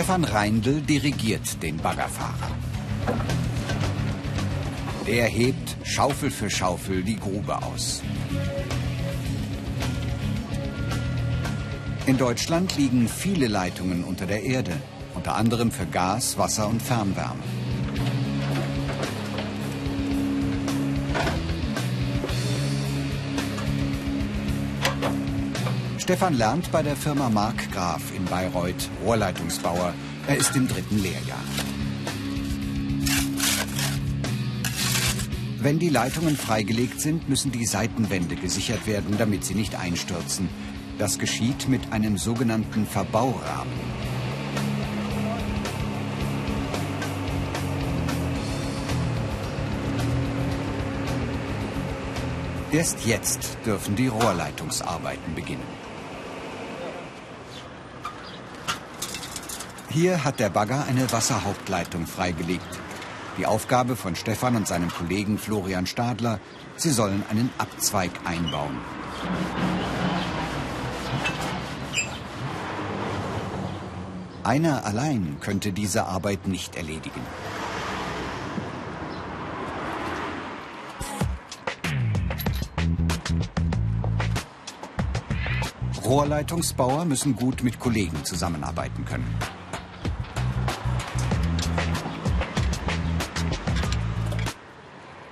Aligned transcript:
Stefan 0.00 0.24
Reindl 0.24 0.80
dirigiert 0.80 1.62
den 1.62 1.76
Baggerfahrer. 1.76 2.50
Er 5.04 5.26
hebt 5.26 5.76
Schaufel 5.84 6.30
für 6.30 6.48
Schaufel 6.48 7.02
die 7.02 7.16
Grube 7.16 7.62
aus. 7.62 8.00
In 12.06 12.16
Deutschland 12.16 12.78
liegen 12.78 13.08
viele 13.08 13.46
Leitungen 13.46 14.02
unter 14.02 14.24
der 14.24 14.42
Erde, 14.42 14.72
unter 15.14 15.34
anderem 15.34 15.70
für 15.70 15.84
Gas, 15.84 16.38
Wasser 16.38 16.66
und 16.68 16.80
Fernwärme. 16.80 17.59
Stefan 26.10 26.36
lernt 26.36 26.72
bei 26.72 26.82
der 26.82 26.96
Firma 26.96 27.30
Mark 27.30 27.70
Graf 27.70 28.02
in 28.16 28.24
Bayreuth 28.24 28.90
Rohrleitungsbauer. 29.04 29.94
Er 30.26 30.36
ist 30.36 30.56
im 30.56 30.66
dritten 30.66 30.98
Lehrjahr. 31.00 31.38
Wenn 35.60 35.78
die 35.78 35.88
Leitungen 35.88 36.36
freigelegt 36.36 37.00
sind, 37.00 37.28
müssen 37.28 37.52
die 37.52 37.64
Seitenwände 37.64 38.34
gesichert 38.34 38.88
werden, 38.88 39.18
damit 39.18 39.44
sie 39.44 39.54
nicht 39.54 39.76
einstürzen. 39.76 40.48
Das 40.98 41.20
geschieht 41.20 41.68
mit 41.68 41.92
einem 41.92 42.18
sogenannten 42.18 42.88
Verbaurahmen. 42.88 43.70
Erst 52.72 53.06
jetzt 53.06 53.58
dürfen 53.64 53.94
die 53.94 54.08
Rohrleitungsarbeiten 54.08 55.36
beginnen. 55.36 55.89
Hier 59.92 60.22
hat 60.22 60.38
der 60.38 60.50
Bagger 60.50 60.84
eine 60.84 61.10
Wasserhauptleitung 61.10 62.06
freigelegt. 62.06 62.78
Die 63.38 63.46
Aufgabe 63.46 63.96
von 63.96 64.14
Stefan 64.14 64.54
und 64.54 64.68
seinem 64.68 64.88
Kollegen 64.88 65.36
Florian 65.36 65.84
Stadler, 65.84 66.38
sie 66.76 66.90
sollen 66.90 67.24
einen 67.28 67.50
Abzweig 67.58 68.12
einbauen. 68.24 68.78
Einer 74.44 74.84
allein 74.84 75.38
könnte 75.40 75.72
diese 75.72 76.06
Arbeit 76.06 76.46
nicht 76.46 76.76
erledigen. 76.76 77.20
Rohrleitungsbauer 86.04 87.04
müssen 87.06 87.34
gut 87.34 87.64
mit 87.64 87.80
Kollegen 87.80 88.24
zusammenarbeiten 88.24 89.04
können. 89.04 89.59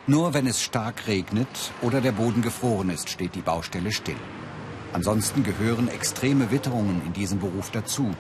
Nur 0.09 0.33
wenn 0.33 0.47
es 0.47 0.62
stark 0.62 1.06
regnet 1.06 1.70
oder 1.83 2.01
der 2.01 2.12
Boden 2.12 2.41
gefroren 2.41 2.89
ist, 2.89 3.11
steht 3.11 3.34
die 3.34 3.42
Baustelle 3.42 3.92
still. 3.92 4.17
Ansonsten 4.95 5.42
gehören 5.42 5.89
extreme 5.89 6.51
Witterungen 6.51 7.03
in 7.05 7.12
diesem 7.12 7.41
Beruf 7.41 7.70
dazu. 7.70 8.14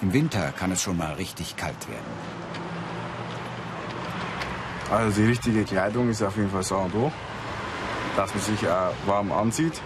Im 0.00 0.12
Winter 0.12 0.52
kann 0.52 0.70
es 0.70 0.82
schon 0.82 0.96
mal 0.96 1.14
richtig 1.14 1.56
kalt 1.56 1.88
werden. 1.88 2.12
Also 4.88 5.20
die 5.20 5.26
richtige 5.26 5.64
Kleidung 5.64 6.10
ist 6.10 6.22
auf 6.22 6.36
jeden 6.36 6.50
Fall 6.50 6.62
so 6.62 6.76
und 6.76 6.92
so, 6.92 7.10
dass 8.14 8.32
man 8.32 8.44
sich 8.44 8.68
auch 8.68 8.92
warm 9.06 9.32
ansieht. 9.32 9.82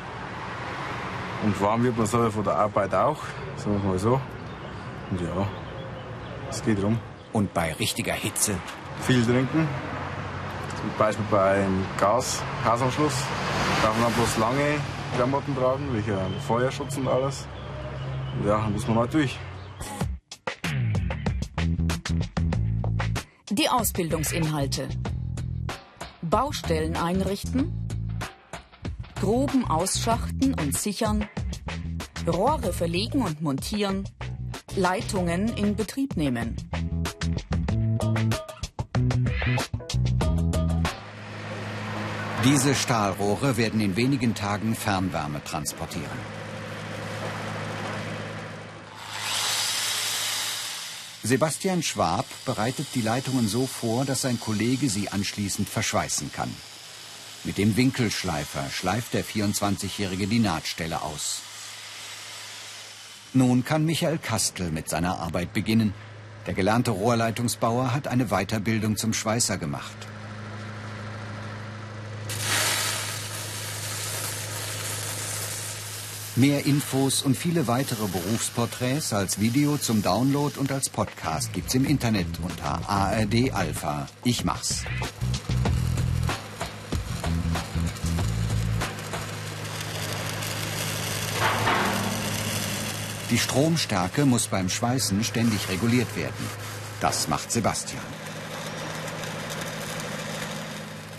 Und 1.43 1.59
warm 1.63 1.85
wird 1.85 1.97
man 1.97 2.07
selber 2.07 2.33
von 2.33 2.45
der 2.45 2.57
Arbeit 2.57 2.95
auch, 2.95 3.23
sagen 3.57 3.81
wir 3.83 3.93
mal 3.93 3.99
so. 3.99 4.21
Und 5.11 5.23
ja, 5.23 5.49
es 6.51 6.63
geht 6.63 6.83
rum. 6.83 6.99
Und 7.33 7.55
bei 7.55 7.73
richtiger 7.73 8.13
Hitze? 8.13 8.57
Viel 9.07 9.25
trinken, 9.25 9.67
zum 10.81 10.91
Beispiel 10.99 11.25
beim 11.31 11.85
Gas, 11.99 12.43
Gasanschluss, 12.65 13.15
darf 13.83 13.99
man 14.01 14.13
bloß 14.13 14.39
lange 14.39 14.81
Klamotten 15.15 15.55
tragen, 15.55 15.93
wegen 15.93 16.41
Feuerschutz 16.47 16.97
und 16.97 17.09
alles. 17.09 17.47
Ja, 18.47 18.59
muss 18.73 18.87
man 18.87 18.99
halt 18.99 19.13
durch. 19.13 19.39
Die 23.51 23.69
Ausbildungsinhalte. 23.69 24.89
Baustellen 26.23 26.97
einrichten, 26.97 27.73
Gruben 29.21 29.67
ausschachten 29.69 30.55
und 30.55 30.79
sichern, 30.79 31.29
Rohre 32.27 32.73
verlegen 32.73 33.23
und 33.23 33.43
montieren, 33.43 34.09
Leitungen 34.77 35.49
in 35.57 35.75
Betrieb 35.77 36.17
nehmen. 36.17 36.57
Diese 42.43 42.75
Stahlrohre 42.75 43.59
werden 43.59 43.81
in 43.81 43.97
wenigen 43.97 44.35
Tagen 44.35 44.75
Fernwärme 44.75 45.45
transportieren. 45.45 46.07
Sebastian 51.23 51.83
Schwab 51.83 52.25
bereitet 52.47 52.87
die 52.95 53.03
Leitungen 53.03 53.47
so 53.47 53.67
vor, 53.67 54.07
dass 54.07 54.23
sein 54.23 54.41
Kollege 54.41 54.89
sie 54.89 55.11
anschließend 55.11 55.69
verschweißen 55.69 56.33
kann. 56.33 56.51
Mit 57.45 57.59
dem 57.59 57.77
Winkelschleifer 57.77 58.71
schleift 58.71 59.13
der 59.13 59.25
24-Jährige 59.25 60.27
die 60.27 60.39
Nahtstelle 60.39 61.03
aus. 61.03 61.43
Nun 63.35 63.67
kann 63.67 63.85
Michael 63.85 64.17
Kastel 64.17 64.71
mit 64.71 64.89
seiner 64.89 65.19
Arbeit 65.19 65.53
beginnen. 65.53 65.93
Der 66.47 66.55
gelernte 66.55 66.93
Rohrleitungsbauer 66.93 67.93
hat 67.93 68.09
eine 68.09 68.29
Weiterbildung 68.29 68.97
zum 68.97 69.13
Schweißer 69.13 69.59
gemacht. 69.59 70.07
Mehr 76.41 76.65
Infos 76.65 77.21
und 77.21 77.37
viele 77.37 77.67
weitere 77.67 78.07
Berufsporträts 78.07 79.13
als 79.13 79.41
Video 79.41 79.77
zum 79.77 80.01
Download 80.01 80.59
und 80.59 80.73
als 80.73 80.89
Podcast 80.89 81.53
gibt's 81.53 81.75
im 81.75 81.85
Internet 81.85 82.29
unter 82.43 82.81
ARD 82.89 83.53
Alpha. 83.53 84.09
Ich 84.25 84.43
mach's. 84.43 84.85
Die 93.31 93.37
Stromstärke 93.37 94.25
muss 94.25 94.47
beim 94.47 94.71
Schweißen 94.71 95.23
ständig 95.23 95.69
reguliert 95.69 96.17
werden. 96.17 96.47
Das 97.03 97.29
macht 97.29 97.53
Sebastian. 97.53 98.03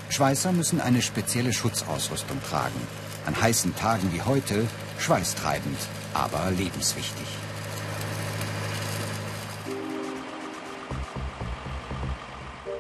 Schweißer 0.10 0.52
müssen 0.52 0.82
eine 0.82 1.04
spezielle 1.04 1.54
Schutzausrüstung 1.54 2.42
tragen. 2.50 2.82
An 3.28 3.40
heißen 3.40 3.76
Tagen 3.76 4.12
wie 4.14 4.24
heute 4.24 4.66
schweißtreibend, 5.02 5.78
aber 6.14 6.52
lebenswichtig. 6.52 7.28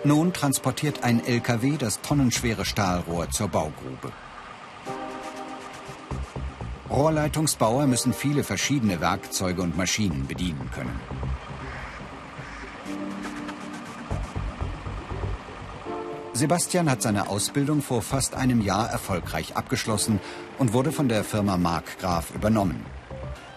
Nun 0.03 0.33
transportiert 0.33 1.03
ein 1.03 1.23
LKW 1.25 1.77
das 1.77 2.01
tonnenschwere 2.01 2.65
Stahlrohr 2.65 3.29
zur 3.29 3.49
Baugrube. 3.49 4.11
Rohrleitungsbauer 6.89 7.87
müssen 7.87 8.13
viele 8.13 8.43
verschiedene 8.43 8.99
Werkzeuge 8.99 9.61
und 9.61 9.77
Maschinen 9.77 10.27
bedienen 10.27 10.69
können. 10.73 10.99
Sebastian 16.33 16.89
hat 16.89 17.01
seine 17.01 17.27
Ausbildung 17.27 17.81
vor 17.81 18.01
fast 18.01 18.35
einem 18.35 18.61
Jahr 18.61 18.89
erfolgreich 18.89 19.57
abgeschlossen 19.57 20.21
und 20.59 20.71
wurde 20.71 20.93
von 20.93 21.09
der 21.09 21.25
Firma 21.25 21.57
Mark 21.57 21.99
Graf 21.99 22.31
übernommen. 22.33 22.85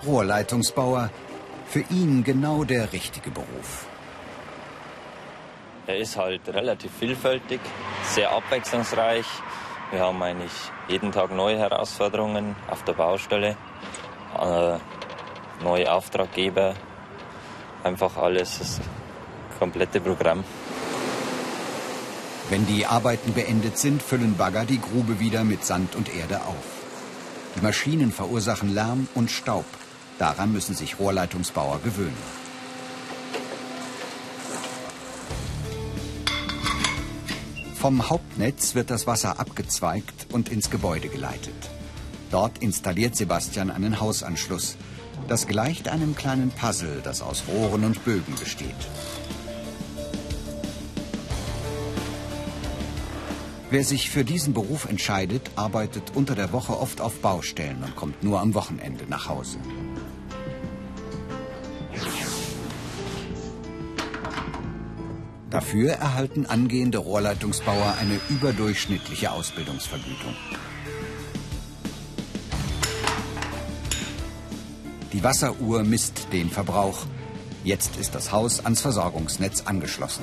Rohrleitungsbauer, 0.04 1.10
für 1.66 1.84
ihn 1.90 2.24
genau 2.24 2.64
der 2.64 2.92
richtige 2.92 3.30
Beruf. 3.30 3.86
Er 5.86 5.98
ist 5.98 6.16
halt 6.16 6.48
relativ 6.48 6.90
vielfältig, 6.98 7.60
sehr 8.02 8.32
abwechslungsreich. 8.32 9.26
Wir 9.92 10.00
haben 10.00 10.20
eigentlich 10.22 10.52
jeden 10.88 11.12
Tag 11.12 11.30
neue 11.30 11.58
Herausforderungen 11.58 12.56
auf 12.68 12.82
der 12.82 12.94
Baustelle, 12.94 13.56
äh, 14.36 14.78
neue 15.62 15.92
Auftraggeber, 15.92 16.74
einfach 17.84 18.16
alles, 18.16 18.58
das 18.58 18.80
komplette 19.58 20.00
Programm. 20.00 20.42
Wenn 22.50 22.66
die 22.66 22.84
Arbeiten 22.84 23.32
beendet 23.32 23.78
sind, 23.78 24.02
füllen 24.02 24.36
Bagger 24.36 24.66
die 24.66 24.80
Grube 24.80 25.18
wieder 25.18 25.44
mit 25.44 25.64
Sand 25.64 25.96
und 25.96 26.14
Erde 26.14 26.42
auf. 26.42 26.64
Die 27.56 27.62
Maschinen 27.62 28.12
verursachen 28.12 28.74
Lärm 28.74 29.08
und 29.14 29.30
Staub. 29.30 29.64
Daran 30.18 30.52
müssen 30.52 30.74
sich 30.74 30.98
Rohrleitungsbauer 30.98 31.80
gewöhnen. 31.82 32.16
Vom 37.74 38.08
Hauptnetz 38.08 38.74
wird 38.74 38.90
das 38.90 39.06
Wasser 39.06 39.38
abgezweigt 39.38 40.26
und 40.32 40.48
ins 40.48 40.70
Gebäude 40.70 41.08
geleitet. 41.08 41.54
Dort 42.30 42.58
installiert 42.58 43.16
Sebastian 43.16 43.70
einen 43.70 44.00
Hausanschluss. 44.00 44.76
Das 45.28 45.46
gleicht 45.46 45.88
einem 45.88 46.14
kleinen 46.14 46.50
Puzzle, 46.50 47.00
das 47.02 47.22
aus 47.22 47.44
Rohren 47.48 47.84
und 47.84 48.04
Bögen 48.04 48.34
besteht. 48.38 48.74
Wer 53.74 53.82
sich 53.82 54.08
für 54.08 54.22
diesen 54.22 54.54
Beruf 54.54 54.84
entscheidet, 54.88 55.50
arbeitet 55.56 56.12
unter 56.14 56.36
der 56.36 56.52
Woche 56.52 56.78
oft 56.78 57.00
auf 57.00 57.18
Baustellen 57.18 57.82
und 57.82 57.96
kommt 57.96 58.22
nur 58.22 58.40
am 58.40 58.54
Wochenende 58.54 59.04
nach 59.08 59.28
Hause. 59.28 59.58
Dafür 65.50 65.90
erhalten 65.94 66.46
angehende 66.46 66.98
Rohrleitungsbauer 66.98 67.96
eine 68.00 68.20
überdurchschnittliche 68.30 69.32
Ausbildungsvergütung. 69.32 70.36
Die 75.12 75.24
Wasseruhr 75.24 75.82
misst 75.82 76.28
den 76.32 76.48
Verbrauch. 76.48 77.06
Jetzt 77.64 77.96
ist 77.96 78.14
das 78.14 78.30
Haus 78.30 78.64
ans 78.64 78.82
Versorgungsnetz 78.82 79.62
angeschlossen. 79.62 80.22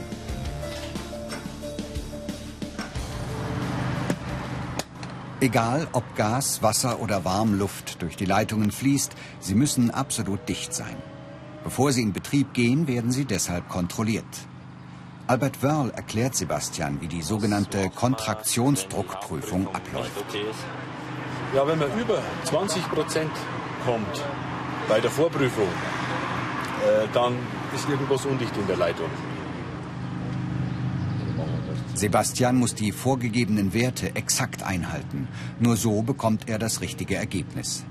Egal 5.41 5.87
ob 5.93 6.15
Gas, 6.15 6.61
Wasser 6.61 6.99
oder 6.99 7.25
Warmluft 7.25 7.99
durch 8.03 8.15
die 8.15 8.25
Leitungen 8.25 8.71
fließt, 8.71 9.13
sie 9.39 9.55
müssen 9.55 9.89
absolut 9.89 10.47
dicht 10.47 10.71
sein. 10.71 10.95
Bevor 11.63 11.91
sie 11.91 12.03
in 12.03 12.13
Betrieb 12.13 12.53
gehen, 12.53 12.87
werden 12.87 13.11
sie 13.11 13.25
deshalb 13.25 13.67
kontrolliert. 13.67 14.23
Albert 15.25 15.63
Wörl 15.63 15.89
erklärt 15.95 16.35
Sebastian, 16.35 17.01
wie 17.01 17.07
die 17.07 17.23
sogenannte 17.23 17.89
Kontraktionsdruckprüfung 17.89 19.67
abläuft. 19.73 20.11
Ja, 21.55 21.65
wenn 21.65 21.79
man 21.79 21.89
über 21.99 22.21
20 22.43 22.87
Prozent 22.91 23.31
kommt 23.83 24.23
bei 24.87 24.99
der 24.99 25.09
Vorprüfung, 25.09 25.69
äh, 26.85 27.07
dann 27.13 27.33
ist 27.73 27.89
irgendwas 27.89 28.27
undicht 28.27 28.55
in 28.57 28.67
der 28.67 28.77
Leitung. 28.77 29.09
Sebastian 31.93 32.57
muss 32.57 32.73
die 32.73 32.91
vorgegebenen 32.91 33.73
Werte 33.73 34.15
exakt 34.15 34.63
einhalten. 34.63 35.27
Nur 35.59 35.77
so 35.77 36.01
bekommt 36.01 36.49
er 36.49 36.57
das 36.57 36.81
richtige 36.81 37.15
Ergebnis. 37.15 37.83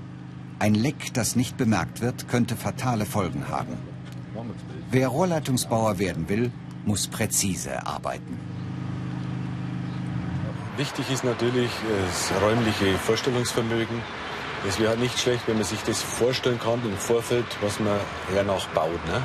Ein 0.59 0.75
Leck, 0.75 1.13
das 1.13 1.35
nicht 1.35 1.57
bemerkt 1.57 2.01
wird, 2.01 2.27
könnte 2.27 2.55
fatale 2.55 3.05
Folgen 3.05 3.47
haben. 3.47 3.77
Wer 4.91 5.07
Rohrleitungsbauer 5.07 5.99
werden 5.99 6.29
will, 6.29 6.51
muss 6.85 7.07
präzise 7.07 7.85
arbeiten. 7.85 8.37
Wichtig 10.77 11.11
ist 11.11 11.23
natürlich 11.23 11.69
das 12.07 12.31
räumliche 12.41 12.97
Vorstellungsvermögen. 12.97 14.01
Es 14.67 14.79
wäre 14.79 14.97
nicht 14.97 15.19
schlecht, 15.19 15.47
wenn 15.47 15.55
man 15.55 15.63
sich 15.63 15.81
das 15.83 16.01
vorstellen 16.01 16.59
kann 16.59 16.79
im 16.83 16.97
Vorfeld, 16.97 17.45
was 17.61 17.79
man 17.79 17.99
hernach 18.33 18.67
baut. 18.67 19.05
Ne? 19.07 19.21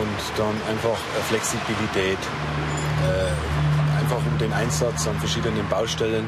Und 0.00 0.38
dann 0.38 0.54
einfach 0.68 0.98
Flexibilität, 1.28 2.18
einfach 4.10 4.26
um 4.26 4.38
den 4.38 4.52
Einsatz 4.52 5.06
an 5.06 5.16
verschiedenen 5.18 5.68
Baustellen. 5.68 6.26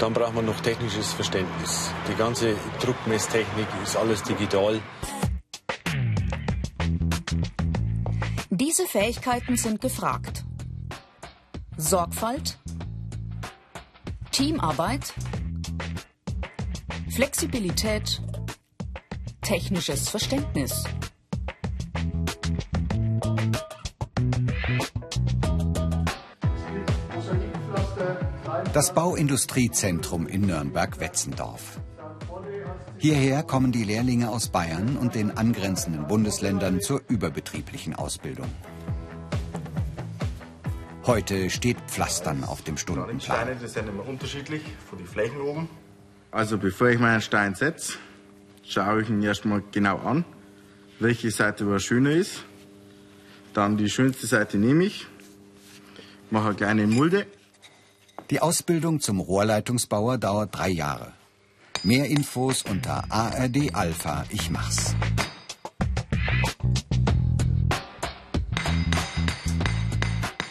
Dann 0.00 0.12
braucht 0.12 0.34
man 0.34 0.44
noch 0.44 0.60
technisches 0.60 1.12
Verständnis. 1.12 1.90
Die 2.08 2.16
ganze 2.16 2.56
Druckmesstechnik 2.80 3.68
ist 3.82 3.96
alles 3.96 4.22
digital. 4.24 4.80
Diese 8.50 8.86
Fähigkeiten 8.86 9.56
sind 9.56 9.80
gefragt. 9.80 10.44
Sorgfalt, 11.76 12.58
Teamarbeit, 14.32 15.14
Flexibilität, 17.10 18.20
technisches 19.42 20.08
Verständnis. 20.08 20.84
Das 28.74 28.92
Bauindustriezentrum 28.92 30.26
in 30.26 30.46
Nürnberg-Wetzendorf. 30.46 31.78
Hierher 32.98 33.44
kommen 33.44 33.70
die 33.70 33.84
Lehrlinge 33.84 34.30
aus 34.30 34.48
Bayern 34.48 34.96
und 34.96 35.14
den 35.14 35.30
angrenzenden 35.30 36.08
Bundesländern 36.08 36.80
zur 36.80 37.00
überbetrieblichen 37.06 37.94
Ausbildung. 37.94 38.48
Heute 41.06 41.50
steht 41.50 41.76
Pflastern 41.86 42.42
auf 42.42 42.62
dem 42.62 42.76
Stundenplan. 42.76 43.18
Die 43.18 43.24
Steine 43.24 43.54
die 43.54 43.68
sind 43.68 43.88
immer 43.88 44.08
unterschiedlich 44.08 44.62
von 44.90 44.98
den 44.98 45.06
Flächen 45.06 45.40
oben. 45.40 45.68
Also 46.32 46.58
bevor 46.58 46.88
ich 46.88 46.98
meinen 46.98 47.20
Stein 47.20 47.54
setze, 47.54 47.98
schaue 48.64 49.02
ich 49.02 49.08
ihn 49.08 49.22
erstmal 49.22 49.62
genau 49.70 49.98
an, 49.98 50.24
welche 50.98 51.30
Seite 51.30 51.70
was 51.70 51.84
schöner 51.84 52.10
ist. 52.10 52.44
Dann 53.52 53.76
die 53.76 53.88
schönste 53.88 54.26
Seite 54.26 54.58
nehme 54.58 54.82
ich, 54.82 55.06
mache 56.32 56.48
eine 56.48 56.56
kleine 56.56 56.86
Mulde. 56.88 57.24
Die 58.30 58.40
Ausbildung 58.40 59.00
zum 59.00 59.20
Rohrleitungsbauer 59.20 60.18
dauert 60.18 60.56
drei 60.56 60.70
Jahre. 60.70 61.12
Mehr 61.82 62.06
Infos 62.06 62.62
unter 62.62 63.04
ARD 63.10 63.74
Alpha. 63.74 64.24
Ich 64.30 64.50
mach's. 64.50 64.94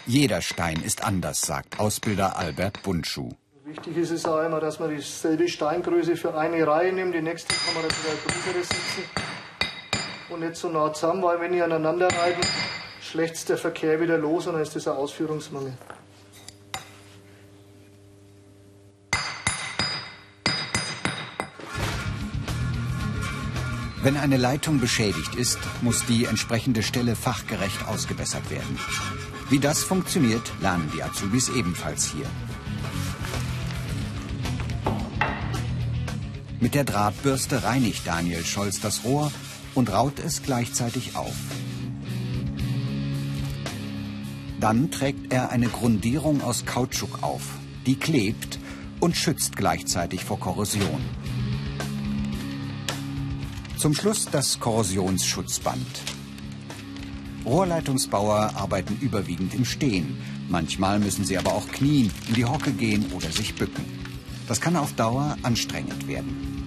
Jeder 0.05 0.41
Stein 0.41 0.83
ist 0.83 1.03
anders, 1.03 1.41
sagt 1.41 1.79
Ausbilder 1.79 2.37
Albert 2.37 2.83
Bundschuh. 2.83 3.31
Wichtig 3.65 3.97
ist 3.97 4.11
es 4.11 4.25
auch 4.25 4.43
immer, 4.43 4.59
dass 4.59 4.79
man 4.79 4.91
dieselbe 4.95 5.47
Steingröße 5.47 6.15
für 6.15 6.37
eine 6.37 6.67
Reihe 6.67 6.93
nimmt. 6.93 7.15
Die 7.15 7.21
nächste 7.23 7.55
kann 7.55 7.73
man 7.73 7.85
wieder 7.85 8.15
größere 8.23 8.63
setzen. 8.63 9.03
Und 10.29 10.41
nicht 10.41 10.55
so 10.55 10.69
nah 10.69 10.93
zusammen, 10.93 11.23
weil 11.23 11.39
wenn 11.39 11.53
die 11.53 11.61
aneinander 11.63 12.09
reiben, 12.09 12.41
schlägt 13.01 13.49
der 13.49 13.57
Verkehr 13.57 13.99
wieder 13.99 14.19
los 14.19 14.45
und 14.45 14.53
dann 14.53 14.61
ist 14.61 14.75
das 14.75 14.87
ein 14.87 14.93
Ausführungsmangel. 14.93 15.73
Wenn 24.03 24.17
eine 24.17 24.35
Leitung 24.35 24.81
beschädigt 24.81 25.33
ist, 25.35 25.59
muss 25.81 26.05
die 26.05 26.25
entsprechende 26.25 26.83
Stelle 26.83 27.15
fachgerecht 27.15 27.87
ausgebessert 27.87 28.51
werden. 28.51 28.77
Wie 29.49 29.59
das 29.59 29.81
funktioniert, 29.81 30.51
lernen 30.59 30.91
die 30.93 31.01
Azubis 31.01 31.47
ebenfalls 31.47 32.11
hier. 32.11 32.25
Mit 36.59 36.75
der 36.75 36.83
Drahtbürste 36.83 37.63
reinigt 37.63 38.05
Daniel 38.05 38.43
Scholz 38.43 38.81
das 38.81 39.05
Rohr 39.05 39.31
und 39.73 39.89
raut 39.89 40.19
es 40.19 40.43
gleichzeitig 40.43 41.15
auf. 41.15 41.35
Dann 44.59 44.91
trägt 44.91 45.31
er 45.31 45.49
eine 45.49 45.67
Grundierung 45.67 46.41
aus 46.41 46.65
Kautschuk 46.65 47.23
auf. 47.23 47.43
Die 47.85 47.95
klebt 47.95 48.59
und 48.99 49.15
schützt 49.15 49.55
gleichzeitig 49.55 50.25
vor 50.25 50.41
Korrosion. 50.41 51.01
Zum 53.83 53.93
Schluss 53.93 54.23
das 54.31 54.61
Korrosionsschutzband. 54.61 55.85
Rohrleitungsbauer 57.43 58.53
arbeiten 58.55 58.97
überwiegend 59.01 59.53
im 59.53 59.65
Stehen. 59.65 60.21
Manchmal 60.47 60.99
müssen 60.99 61.25
sie 61.25 61.37
aber 61.37 61.51
auch 61.51 61.67
knien, 61.67 62.09
in 62.29 62.35
die 62.35 62.45
Hocke 62.45 62.71
gehen 62.71 63.11
oder 63.11 63.29
sich 63.29 63.55
bücken. 63.55 63.83
Das 64.47 64.61
kann 64.61 64.77
auf 64.77 64.93
Dauer 64.93 65.35
anstrengend 65.43 66.07
werden. 66.07 66.65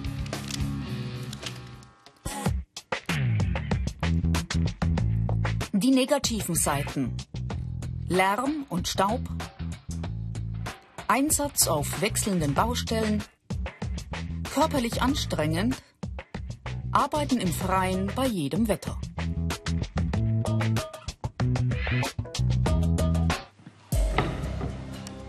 Die 5.73 5.89
negativen 5.89 6.53
Seiten. 6.53 7.13
Lärm 8.07 8.67
und 8.69 8.87
Staub. 8.87 9.21
Einsatz 11.07 11.67
auf 11.67 11.99
wechselnden 11.99 12.53
Baustellen. 12.53 13.23
Körperlich 14.53 15.01
anstrengend 15.01 15.81
Arbeiten 16.97 17.37
im 17.39 17.53
Freien 17.53 18.11
bei 18.15 18.25
jedem 18.25 18.67
Wetter. 18.67 18.99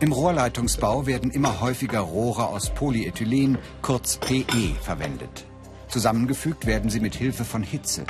Im 0.01 0.13
Rohrleitungsbau 0.13 1.05
werden 1.05 1.31
immer 1.31 1.61
häufiger 1.61 2.01
Rohre 2.01 2.47
aus 2.47 2.71
Polyethylen, 2.71 3.59
kurz 3.83 4.17
PE, 4.17 4.77
verwendet. 4.81 5.45
Zusammengefügt 5.89 6.65
werden 6.65 6.89
sie 6.89 7.01
mit 7.01 7.15
Hilfe 7.15 7.45
von 7.45 7.63
Hitze. 7.63 8.05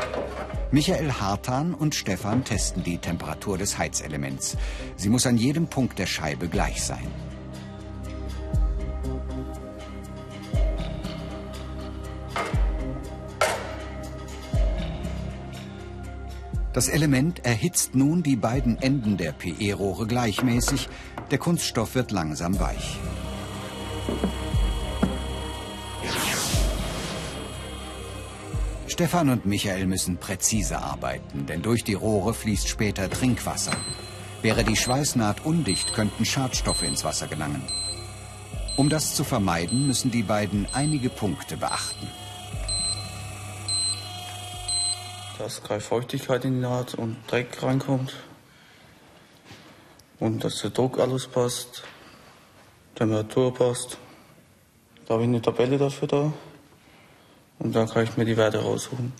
Michael 0.70 1.10
Hartan 1.10 1.74
und 1.74 1.96
Stefan 1.96 2.44
testen 2.44 2.84
die 2.84 2.98
Temperatur 2.98 3.58
des 3.58 3.76
Heizelements. 3.76 4.56
Sie 4.94 5.08
muss 5.08 5.26
an 5.26 5.36
jedem 5.36 5.66
Punkt 5.66 5.98
der 5.98 6.06
Scheibe 6.06 6.46
gleich 6.46 6.84
sein. 6.84 7.10
Das 16.72 16.88
Element 16.88 17.44
erhitzt 17.44 17.94
nun 17.94 18.22
die 18.22 18.36
beiden 18.36 18.78
Enden 18.78 19.16
der 19.16 19.32
PE-Rohre 19.32 20.06
gleichmäßig. 20.06 20.88
Der 21.30 21.38
Kunststoff 21.38 21.94
wird 21.94 22.10
langsam 22.10 22.60
weich. 22.60 22.98
Stefan 28.86 29.28
und 29.28 29.46
Michael 29.46 29.86
müssen 29.86 30.16
präzise 30.16 30.78
arbeiten, 30.78 31.46
denn 31.46 31.62
durch 31.62 31.84
die 31.84 31.94
Rohre 31.94 32.34
fließt 32.34 32.68
später 32.68 33.08
Trinkwasser. 33.08 33.76
Wäre 34.42 34.64
die 34.64 34.76
Schweißnaht 34.76 35.44
undicht, 35.44 35.94
könnten 35.94 36.24
Schadstoffe 36.24 36.82
ins 36.82 37.04
Wasser 37.04 37.28
gelangen. 37.28 37.62
Um 38.76 38.88
das 38.88 39.14
zu 39.14 39.24
vermeiden, 39.24 39.86
müssen 39.86 40.10
die 40.10 40.22
beiden 40.22 40.66
einige 40.72 41.10
Punkte 41.10 41.56
beachten. 41.56 42.08
Dass 45.38 45.62
keine 45.62 45.80
Feuchtigkeit 45.80 46.44
in 46.44 46.54
die 46.54 46.60
Naht 46.60 46.94
und 46.94 47.16
Dreck 47.28 47.62
reinkommt. 47.62 48.14
Und 50.18 50.42
dass 50.42 50.60
der 50.62 50.70
Druck 50.70 50.98
alles 50.98 51.28
passt, 51.28 51.84
Temperatur 52.96 53.54
passt. 53.54 53.98
Da 55.06 55.14
habe 55.14 55.22
ich 55.22 55.28
eine 55.28 55.40
Tabelle 55.40 55.78
dafür 55.78 56.08
da. 56.08 56.32
Und 57.60 57.74
dann 57.74 57.88
kann 57.88 58.04
ich 58.04 58.16
mir 58.16 58.24
die 58.24 58.36
Werte 58.36 58.58
raussuchen. 58.58 59.12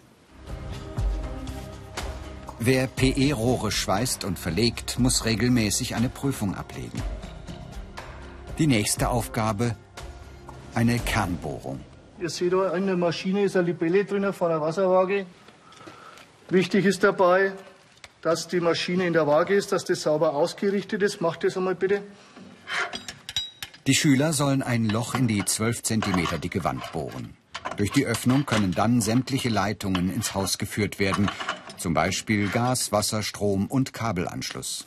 Wer 2.59 2.89
PE-Rohre 2.89 3.71
schweißt 3.71 4.25
und 4.25 4.39
verlegt, 4.39 4.99
muss 4.99 5.25
regelmäßig 5.25 5.95
eine 5.95 6.09
Prüfung 6.09 6.57
ablegen. 6.57 7.01
Die 8.59 8.67
nächste 8.67 9.11
Aufgabe, 9.11 9.77
eine 10.75 10.99
Kernbohrung. 10.99 11.79
Ihr 12.21 12.29
seht 12.29 12.53
da 12.53 12.75
in 12.75 12.87
der 12.87 12.97
Maschine 12.97 13.45
ist 13.45 13.57
eine 13.57 13.67
Libelle 13.67 14.05
drin 14.05 14.33
von 14.33 14.51
der 14.51 14.61
Wasserwaage. 14.61 15.25
Wichtig 16.51 16.87
ist 16.87 17.05
dabei, 17.05 17.53
dass 18.23 18.49
die 18.49 18.61
Maschine 18.61 19.07
in 19.07 19.13
der 19.13 19.27
Waage 19.27 19.55
ist, 19.55 19.71
dass 19.73 19.85
das 19.85 20.03
sauber 20.03 20.35
ausgerichtet 20.35 21.03
ist. 21.03 21.21
Macht 21.21 21.45
das 21.45 21.57
einmal 21.57 21.75
bitte. 21.75 22.03
Die 23.87 23.95
Schüler 23.95 24.33
sollen 24.33 24.63
ein 24.63 24.87
Loch 24.87 25.15
in 25.15 25.29
die 25.29 25.45
12 25.45 25.83
cm 25.83 26.41
dicke 26.41 26.65
Wand 26.65 26.91
bohren. 26.93 27.37
Durch 27.77 27.93
die 27.93 28.07
Öffnung 28.07 28.47
können 28.47 28.73
dann 28.73 29.01
sämtliche 29.01 29.51
Leitungen 29.51 30.13
ins 30.13 30.35
Haus 30.35 30.59
geführt 30.59 30.99
werden, 30.99 31.31
zum 31.77 31.95
Beispiel 31.95 32.49
Gas, 32.49 32.93
Wasser, 32.93 33.23
Strom 33.23 33.67
und 33.67 33.93
Kabelanschluss. 33.93 34.87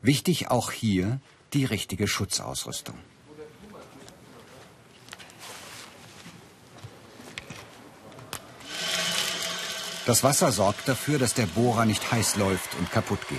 Wichtig 0.00 0.50
auch 0.50 0.72
hier 0.72 1.20
die 1.52 1.64
richtige 1.64 2.08
Schutzausrüstung. 2.08 2.96
Das 10.04 10.24
Wasser 10.24 10.50
sorgt 10.50 10.88
dafür, 10.88 11.20
dass 11.20 11.34
der 11.34 11.46
Bohrer 11.46 11.84
nicht 11.84 12.10
heiß 12.10 12.36
läuft 12.36 12.74
und 12.76 12.90
kaputt 12.90 13.28
geht. 13.28 13.38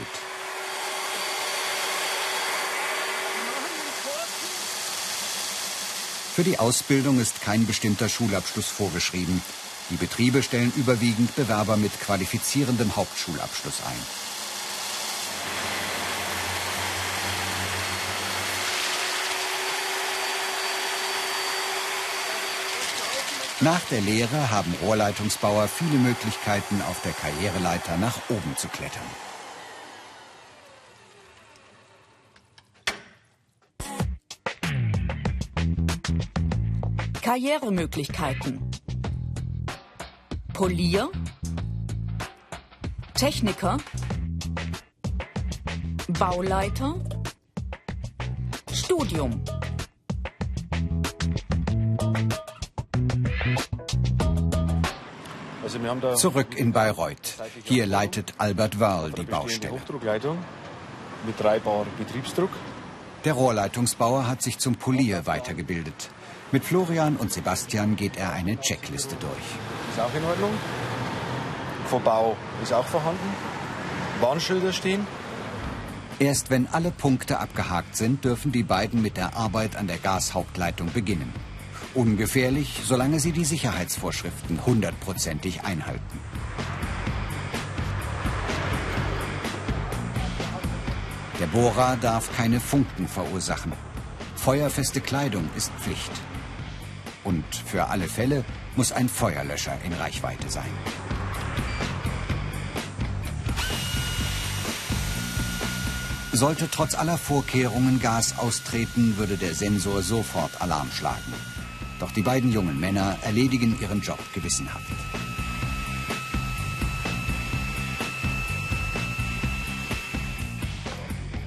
Für 6.33 6.43
die 6.43 6.57
Ausbildung 6.57 7.19
ist 7.19 7.41
kein 7.41 7.67
bestimmter 7.67 8.07
Schulabschluss 8.07 8.67
vorgeschrieben. 8.67 9.41
Die 9.89 9.97
Betriebe 9.97 10.41
stellen 10.41 10.71
überwiegend 10.77 11.35
Bewerber 11.35 11.75
mit 11.75 11.99
qualifizierendem 11.99 12.95
Hauptschulabschluss 12.95 13.81
ein. 13.85 14.22
Nach 23.63 23.79
der 23.85 24.01
Lehre 24.01 24.51
haben 24.51 24.73
Rohrleitungsbauer 24.81 25.69
viele 25.69 25.97
Möglichkeiten, 25.97 26.81
auf 26.81 27.01
der 27.01 27.13
Karriereleiter 27.13 27.95
nach 27.95 28.17
oben 28.27 28.57
zu 28.57 28.67
klettern. 28.67 29.01
Karrieremöglichkeiten. 37.21 38.69
Polier, 40.51 41.09
Techniker, 43.13 43.77
Bauleiter, 46.19 46.95
Studium. 48.73 49.41
Zurück 56.15 56.55
in 56.55 56.71
Bayreuth. 56.71 57.35
Hier 57.63 57.85
leitet 57.85 58.33
Albert 58.37 58.79
Wörl 58.79 59.11
die 59.11 59.23
Baustelle. 59.23 59.79
Mit 61.25 61.39
drei 61.39 61.59
Bar 61.59 61.85
Betriebsdruck. 61.97 62.51
Der 63.25 63.33
Rohrleitungsbauer 63.33 64.27
hat 64.27 64.41
sich 64.41 64.59
zum 64.59 64.75
Polier 64.75 65.25
weitergebildet. 65.25 66.09
Mit 66.51 66.65
Florian 66.65 67.15
und 67.15 67.31
Sebastian 67.31 67.95
geht 67.95 68.17
er 68.17 68.33
eine 68.33 68.59
Checkliste 68.59 69.15
durch. 69.15 69.31
Ist 69.91 69.99
auch 69.99 70.13
in 70.13 70.25
Ordnung. 70.25 70.51
Verbau 71.87 72.35
ist 72.61 72.73
auch 72.73 72.85
vorhanden. 72.85 73.33
Warnschilder 74.19 74.73
stehen. 74.73 75.07
Erst 76.19 76.49
wenn 76.49 76.67
alle 76.67 76.91
Punkte 76.91 77.39
abgehakt 77.39 77.95
sind, 77.95 78.23
dürfen 78.23 78.51
die 78.51 78.63
beiden 78.63 79.01
mit 79.01 79.17
der 79.17 79.35
Arbeit 79.35 79.75
an 79.75 79.87
der 79.87 79.97
Gashauptleitung 79.97 80.91
beginnen. 80.93 81.33
Ungefährlich, 81.95 82.81
solange 82.83 83.19
sie 83.19 83.31
die 83.31 83.45
Sicherheitsvorschriften 83.45 84.65
hundertprozentig 84.65 85.63
einhalten. 85.63 86.19
Der 91.39 91.45
Bohrer 91.47 91.97
darf 91.97 92.35
keine 92.35 92.59
Funken 92.59 93.07
verursachen. 93.07 93.73
Feuerfeste 94.35 95.01
Kleidung 95.01 95.47
ist 95.55 95.71
Pflicht. 95.79 96.11
Und 97.23 97.45
für 97.65 97.87
alle 97.87 98.07
Fälle 98.07 98.43
muss 98.75 98.91
ein 98.91 99.07
Feuerlöscher 99.07 99.77
in 99.85 99.93
Reichweite 99.93 100.49
sein. 100.49 100.71
Sollte 106.31 106.67
trotz 106.71 106.95
aller 106.95 107.19
Vorkehrungen 107.19 108.01
Gas 108.01 108.39
austreten, 108.39 109.17
würde 109.17 109.37
der 109.37 109.53
Sensor 109.53 110.01
sofort 110.01 110.59
Alarm 110.61 110.89
schlagen. 110.91 111.52
Doch 112.03 112.11
die 112.11 112.21
beiden 112.21 112.51
jungen 112.51 112.81
Männer 112.81 113.17
erledigen 113.21 113.77
ihren 113.79 114.01
Job 114.01 114.19
gewissenhaft. 114.33 114.91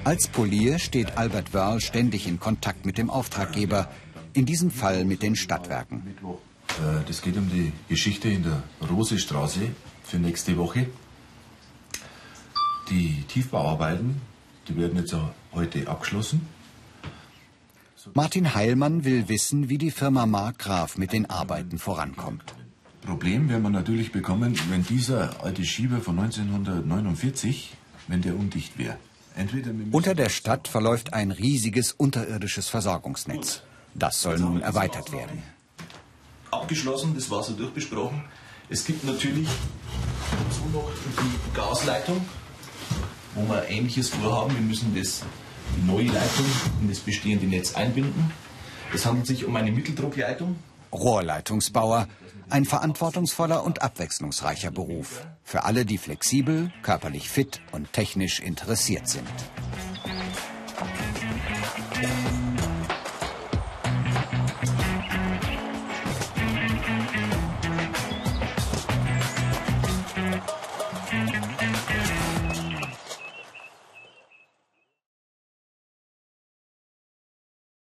Als 0.03 0.27
Polier 0.29 0.79
steht 0.79 1.15
Albert 1.15 1.53
Wörl 1.53 1.79
ständig 1.79 2.27
in 2.27 2.39
Kontakt 2.39 2.87
mit 2.87 2.97
dem 2.97 3.11
Auftraggeber, 3.11 3.87
in 4.33 4.47
diesem 4.47 4.71
Fall 4.71 5.05
mit 5.05 5.21
den 5.21 5.35
Stadtwerken. 5.35 6.01
Äh, 6.07 7.03
Das 7.07 7.21
geht 7.21 7.37
um 7.37 7.47
die 7.51 7.71
Geschichte 7.87 8.27
in 8.27 8.41
der 8.41 8.63
Rosestraße 8.89 9.69
für 10.03 10.17
nächste 10.17 10.57
Woche. 10.57 10.87
Die 12.89 13.25
Tiefbauarbeiten, 13.27 14.19
die 14.67 14.75
werden 14.75 14.97
jetzt 14.97 15.15
heute 15.53 15.87
abgeschlossen. 15.87 16.56
Martin 18.13 18.53
Heilmann 18.53 19.03
will 19.05 19.27
wissen, 19.27 19.69
wie 19.69 19.77
die 19.77 19.91
Firma 19.91 20.25
Markgraf 20.25 20.97
mit 20.97 21.13
den 21.13 21.29
Arbeiten 21.29 21.77
vorankommt. 21.77 22.53
Problem 23.01 23.49
werden 23.49 23.63
wir 23.63 23.69
natürlich 23.69 24.11
bekommen, 24.11 24.59
wenn 24.69 24.83
dieser 24.83 25.43
alte 25.43 25.63
Schieber 25.63 26.01
von 26.01 26.19
1949, 26.19 27.75
wenn 28.07 28.21
der 28.21 28.35
undicht 28.35 28.77
wäre. 28.77 28.97
Unter 29.91 30.15
der 30.15 30.29
Stadt 30.29 30.67
verläuft 30.67 31.13
ein 31.13 31.31
riesiges 31.31 31.91
unterirdisches 31.91 32.69
Versorgungsnetz. 32.69 33.61
Das 33.93 34.21
soll 34.21 34.39
nun 34.39 34.61
erweitert 34.61 35.11
werden. 35.11 35.43
abgeschlossen, 36.51 37.13
das 37.15 37.29
war 37.29 37.43
so 37.43 37.53
durchbesprochen. 37.53 38.23
Es 38.69 38.85
gibt 38.85 39.03
natürlich 39.05 39.47
dazu 40.31 40.61
noch 40.73 40.89
die 41.21 41.55
Gasleitung, 41.55 42.25
wo 43.35 43.47
wir 43.47 43.69
Ähnliches 43.69 44.09
vorhaben. 44.09 44.53
Wir 44.53 44.61
müssen 44.61 44.93
das, 44.95 45.23
neue 45.85 46.07
Leitung 46.07 46.45
in 46.81 46.89
das 46.89 46.99
bestehende 46.99 47.45
Netz 47.45 47.75
einbinden. 47.75 48.31
Es 48.93 49.05
handelt 49.05 49.27
sich 49.27 49.45
um 49.45 49.55
eine 49.55 49.71
Mitteldruckleitung. 49.71 50.55
Rohrleitungsbauer, 50.93 52.07
ein 52.49 52.65
verantwortungsvoller 52.65 53.63
und 53.63 53.81
abwechslungsreicher 53.81 54.71
Beruf. 54.71 55.25
Für 55.43 55.63
alle, 55.63 55.85
die 55.85 55.97
flexibel, 55.97 56.71
körperlich 56.81 57.29
fit 57.29 57.61
und 57.71 57.91
technisch 57.91 58.39
interessiert 58.39 59.07
sind. 59.07 59.27